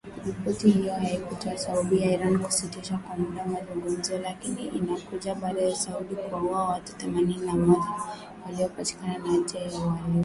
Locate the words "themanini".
6.97-7.45